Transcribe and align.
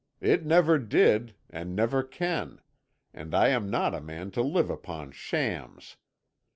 It 0.19 0.43
never 0.43 0.79
did, 0.79 1.35
and 1.51 1.75
never 1.75 2.01
can, 2.01 2.59
and 3.13 3.35
I 3.35 3.49
am 3.49 3.69
not 3.69 3.93
a 3.93 4.01
man 4.01 4.31
to 4.31 4.41
live 4.41 4.71
upon 4.71 5.11
shams. 5.11 5.95